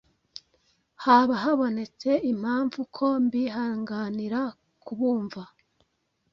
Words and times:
haba 1.03 1.35
habonetse 1.43 2.09
impamvu 2.31 2.79
ko 2.95 3.07
mbihanganira 3.23 4.41
kubumva 4.83 5.43